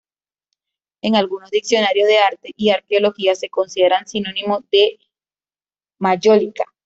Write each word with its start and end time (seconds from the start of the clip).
En 1.03 1.15
algunos 1.15 1.51
diccionarios 1.51 2.07
de 2.07 2.17
arte 2.17 2.51
y 2.57 2.71
arqueología 2.71 3.35
se 3.35 3.49
considera 3.51 4.03
sinónimo 4.07 4.61
de 4.71 4.97
mayólica. 5.99 6.63